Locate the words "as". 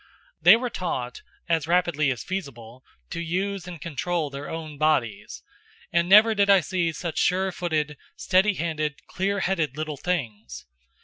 1.47-1.67, 2.09-2.23